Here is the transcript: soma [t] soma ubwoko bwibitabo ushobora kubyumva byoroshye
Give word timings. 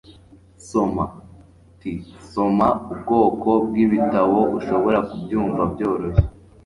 soma 0.67 1.05
[t] 1.79 1.81
soma 2.33 2.67
ubwoko 2.91 3.49
bwibitabo 3.67 4.39
ushobora 4.57 4.99
kubyumva 5.09 5.61
byoroshye 5.73 6.25